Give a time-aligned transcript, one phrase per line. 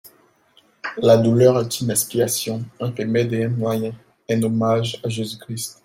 [0.97, 3.93] La douleur est une expiation, un remède et un moyen,
[4.31, 5.79] un hommage à Jésus-Christ.